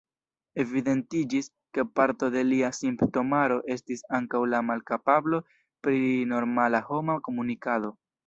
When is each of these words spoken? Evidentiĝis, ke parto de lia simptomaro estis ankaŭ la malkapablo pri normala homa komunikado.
Evidentiĝis, 0.61 1.49
ke 1.77 1.83
parto 1.99 2.29
de 2.35 2.43
lia 2.47 2.71
simptomaro 2.77 3.59
estis 3.77 4.01
ankaŭ 4.21 4.41
la 4.55 4.63
malkapablo 4.71 5.41
pri 5.89 6.03
normala 6.35 6.83
homa 6.91 7.21
komunikado. 7.29 7.93